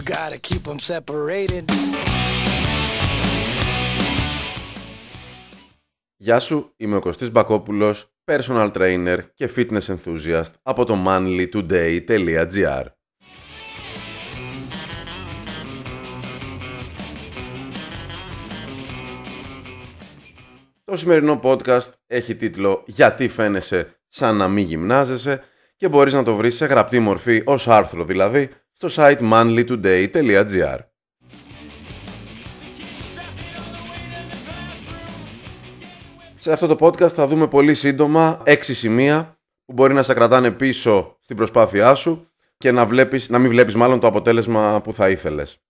[0.00, 1.64] You gotta keep them separated.
[6.16, 12.84] Γεια σου, είμαι ο Κωστής Μπακόπουλος, personal trainer και fitness enthusiast από το manlytoday.gr
[20.84, 25.42] Το σημερινό podcast έχει τίτλο «Γιατί φαίνεσαι σαν να μην γυμνάζεσαι»
[25.76, 28.50] και μπορείς να το βρεις σε γραπτή μορφή ως άρθρο δηλαδή
[28.82, 30.78] στο site manlytoday.gr
[36.38, 40.50] Σε αυτό το podcast θα δούμε πολύ σύντομα έξι σημεία που μπορεί να σε κρατάνε
[40.50, 45.08] πίσω στην προσπάθειά σου και να, βλέπεις, να μην βλέπεις μάλλον το αποτέλεσμα που θα
[45.08, 45.60] ήθελες.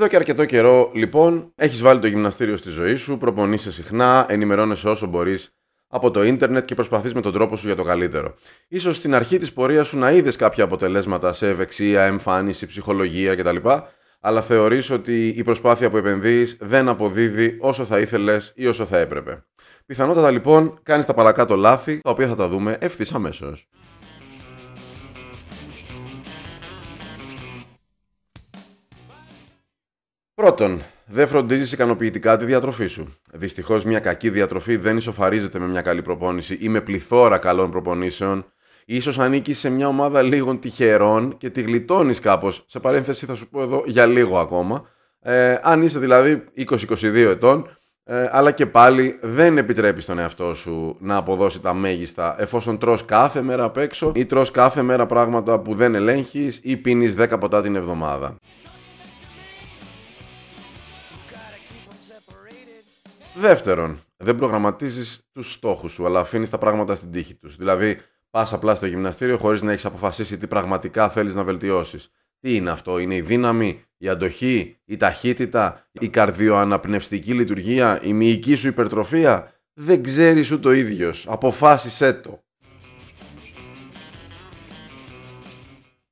[0.00, 4.88] Εδώ και αρκετό καιρό, λοιπόν, έχεις βάλει το γυμναστήριο στη ζωή σου, προπονείσαι συχνά, ενημερώνεσαι
[4.88, 5.54] όσο μπορείς
[5.88, 8.34] από το ίντερνετ και προσπαθείς με τον τρόπο σου για το καλύτερο.
[8.68, 13.56] Ίσως στην αρχή της πορείας σου να είδες κάποια αποτελέσματα σε ευεξία, εμφάνιση, ψυχολογία κτλ.
[14.20, 18.98] Αλλά θεωρείς ότι η προσπάθεια που επενδύεις δεν αποδίδει όσο θα ήθελες ή όσο θα
[18.98, 19.44] έπρεπε.
[19.86, 23.68] Πιθανότατα λοιπόν κάνεις τα παρακάτω λάθη, τα οποία θα τα δούμε ευθύς αμέσως.
[30.38, 33.14] Πρώτον, δεν φροντίζεις ικανοποιητικά τη διατροφή σου.
[33.32, 38.52] Δυστυχώς, μια κακή διατροφή δεν ισοφαρίζεται με μια καλή προπόνηση ή με πληθώρα καλών προπονήσεων.
[38.84, 42.64] Ίσως ανήκει σε μια ομάδα λίγων τυχερών και τη γλιτώνεις κάπως.
[42.66, 44.88] Σε παρένθεση, θα σου πω εδώ για λίγο ακόμα.
[45.20, 50.96] Ε, αν είσαι δηλαδή 20-22 ετών, ε, αλλά και πάλι δεν επιτρέπεις τον εαυτό σου
[51.00, 55.58] να αποδώσει τα μέγιστα εφόσον τρως κάθε μέρα απ' έξω ή τρως κάθε μέρα πράγματα
[55.58, 58.36] που δεν ελέγχεις ή πίνεις 10 ποτά την εβδομάδα.
[63.40, 67.56] Δεύτερον, δεν προγραμματίζεις τους στόχους σου, αλλά αφήνεις τα πράγματα στην τύχη τους.
[67.56, 67.98] Δηλαδή,
[68.30, 72.10] πας απλά στο γυμναστήριο χωρίς να έχεις αποφασίσει τι πραγματικά θέλεις να βελτιώσεις.
[72.40, 78.54] Τι είναι αυτό, είναι η δύναμη, η αντοχή, η ταχύτητα, η καρδιοαναπνευστική λειτουργία, η μυϊκή
[78.54, 79.52] σου υπερτροφία.
[79.72, 81.26] Δεν ξέρεις σου το ίδιος.
[81.28, 82.42] Αποφάσισέ το.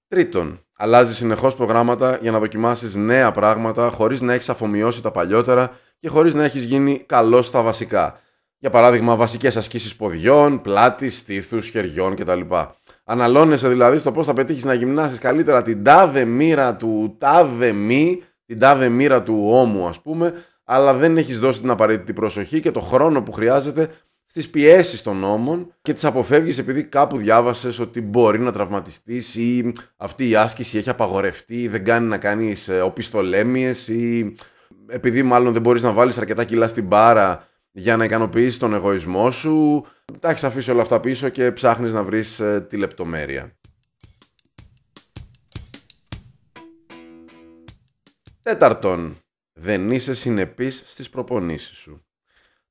[0.08, 5.70] Τρίτον, αλλάζεις συνεχώς προγράμματα για να δοκιμάσεις νέα πράγματα χωρίς να έχεις αφομοιώσει τα παλιότερα
[5.98, 8.20] και χωρίς να έχεις γίνει καλός στα βασικά.
[8.58, 12.40] Για παράδειγμα, βασικές ασκήσεις ποδιών, πλάτης, στήθους, χεριών κτλ.
[13.04, 18.22] Αναλώνεσαι δηλαδή στο πώς θα πετύχεις να γυμνάσεις καλύτερα την τάδε μοίρα του τάδε μη,
[18.46, 22.70] την τάδε μοίρα του ώμου ας πούμε, αλλά δεν έχεις δώσει την απαραίτητη προσοχή και
[22.70, 23.88] το χρόνο που χρειάζεται
[24.26, 29.72] στις πιέσεις των ώμων και τις αποφεύγεις επειδή κάπου διάβασες ότι μπορεί να τραυματιστείς ή
[29.96, 34.34] αυτή η άσκηση έχει απαγορευτεί ή δεν κάνει να κάνεις ε, οπισθολέμιες ή
[34.88, 39.30] επειδή μάλλον δεν μπορείς να βάλεις αρκετά κιλά στην μπάρα για να ικανοποιήσεις τον εγωισμό
[39.30, 39.86] σου,
[40.20, 43.56] τα έχεις αφήσει όλα αυτά πίσω και ψάχνεις να βρεις ε, τη λεπτομέρεια.
[48.42, 49.16] Τέταρτον,
[49.52, 52.06] δεν είσαι συνεπής στις προπονήσεις σου.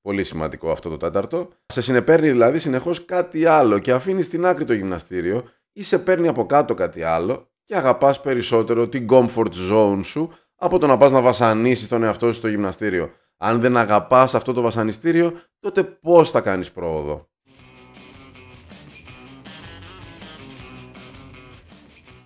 [0.01, 1.49] Πολύ σημαντικό αυτό το τέταρτο.
[1.65, 6.27] Σε συνεπέρνει δηλαδή συνεχώς κάτι άλλο και αφήνεις στην άκρη το γυμναστήριο ή σε παίρνει
[6.27, 10.33] από κάτω κάτι άλλο και αγαπάς περισσότερο την comfort zone σου
[10.65, 13.11] από το να πας να βασανίσεις τον εαυτό σου στο γυμναστήριο.
[13.37, 17.29] Αν δεν αγαπάς αυτό το βασανιστήριο, τότε πώς θα κάνεις πρόοδο;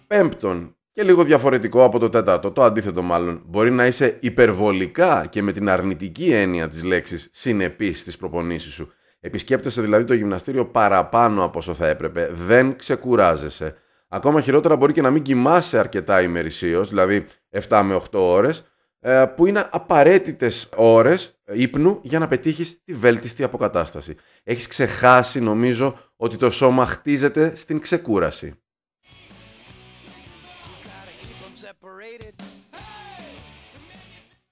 [0.07, 5.41] Πέμπτον, και λίγο διαφορετικό από το τέταρτο, το αντίθετο μάλλον, μπορεί να είσαι υπερβολικά και
[5.41, 8.91] με την αρνητική έννοια της λέξης συνεπής στις προπονήσεις σου.
[9.19, 13.75] Επισκέπτεσαι δηλαδή το γυμναστήριο παραπάνω από όσο θα έπρεπε, δεν ξεκουράζεσαι.
[14.11, 18.63] Ακόμα χειρότερα μπορεί και να μην κοιμάσαι αρκετά ημερησίως, δηλαδή 7 με 8 ώρες,
[18.99, 24.15] ε, που είναι απαραίτητες ώρες ύπνου για να πετύχεις τη βέλτιστη αποκατάσταση.
[24.43, 28.53] Έχεις ξεχάσει νομίζω ότι το σώμα χτίζεται στην ξεκούραση.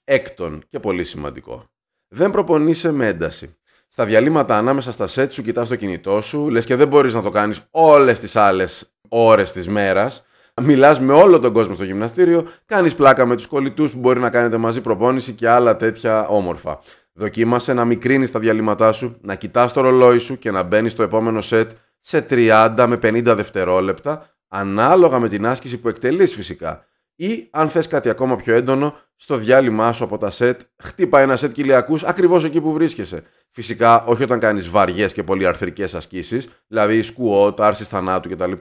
[0.03, 1.65] Έκτον και πολύ σημαντικό.
[2.07, 3.55] Δεν προπονείσαι με ένταση.
[3.89, 7.21] Στα διαλύματα ανάμεσα στα σετ σου κοιτάς το κινητό σου, λες και δεν μπορείς να
[7.21, 10.25] το κάνεις όλες τις άλλες ώρες της μέρας.
[10.61, 14.29] Μιλάς με όλο τον κόσμο στο γυμναστήριο, κάνεις πλάκα με τους κολλητούς που μπορεί να
[14.29, 16.79] κάνετε μαζί προπόνηση και άλλα τέτοια όμορφα.
[17.13, 21.03] Δοκίμασε να μικρύνεις τα διαλύματά σου, να κοιτάς το ρολόι σου και να μπαίνεις στο
[21.03, 26.85] επόμενο σετ σε 30 με 50 δευτερόλεπτα, ανάλογα με την άσκηση που εκτελείς φυσικά.
[27.19, 31.35] Ή, αν θες κάτι ακόμα πιο έντονο, στο διάλειμμα σου από τα σετ, χτύπα ένα
[31.35, 33.23] σετ κοιλιακούς ακριβώς εκεί που βρίσκεσαι.
[33.51, 38.51] Φυσικά, όχι όταν κάνεις βαριές και πολυαρθρικές ασκήσεις, δηλαδή σκουότ, άρσης θανάτου κτλ.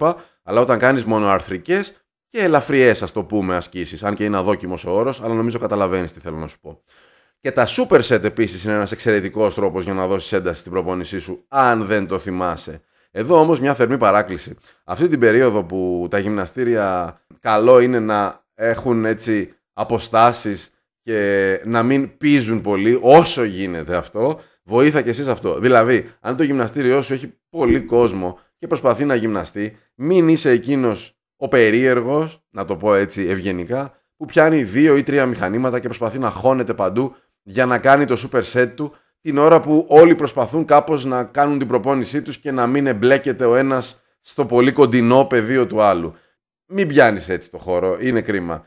[0.43, 1.97] Αλλά όταν κάνεις μόνο αρθρικές
[2.29, 4.03] και ελαφριές, ας το πούμε, ασκήσεις.
[4.03, 6.82] Αν και είναι αδόκιμος ο όρος, αλλά νομίζω καταλαβαίνεις τι θέλω να σου πω.
[7.41, 11.19] Και τα super set επίσης είναι ένας εξαιρετικός τρόπος για να δώσεις ένταση στην προπόνησή
[11.19, 12.81] σου, αν δεν το θυμάσαι.
[13.11, 14.56] Εδώ όμως μια θερμή παράκληση.
[14.85, 20.70] Αυτή την περίοδο που τα γυμναστήρια καλό είναι να έχουν έτσι αποστάσεις
[21.03, 25.58] και να μην πίζουν πολύ όσο γίνεται αυτό, βοήθα και εσείς αυτό.
[25.58, 31.17] Δηλαδή, αν το γυμναστήριό σου έχει πολύ κόσμο και προσπαθεί να γυμναστεί, μην είσαι εκείνος
[31.37, 36.19] ο περίεργος, να το πω έτσι ευγενικά, που πιάνει δύο ή τρία μηχανήματα και προσπαθεί
[36.19, 40.64] να χώνεται παντού για να κάνει το super set του την ώρα που όλοι προσπαθούν
[40.64, 45.25] κάπως να κάνουν την προπόνησή τους και να μην εμπλέκεται ο ένας στο πολύ κοντινό
[45.25, 46.14] πεδίο του άλλου.
[46.68, 48.66] Μην πιάνεις έτσι το χώρο, είναι κρίμα.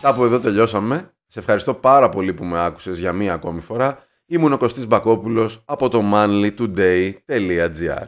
[0.00, 1.10] Κάπου εδώ τελειώσαμε.
[1.26, 3.98] Σε ευχαριστώ πάρα πολύ που με άκουσες για μία ακόμη φορά.
[4.26, 8.06] Ήμουν ο Κωστής Μπακόπουλος από το manlytoday.gr